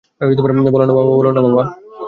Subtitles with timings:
[1.11, 1.63] বলো না, বাবা।